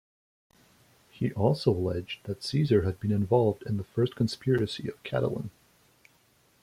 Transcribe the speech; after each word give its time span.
He 1.11 1.31
also 1.33 1.69
alleged 1.71 2.23
that 2.23 2.41
Caesar 2.41 2.81
had 2.81 2.99
been 2.99 3.11
involved 3.11 3.61
in 3.67 3.77
the 3.77 3.83
first 3.83 4.15
conspiracy 4.15 4.87
of 4.89 5.03
Catiline. 5.03 5.51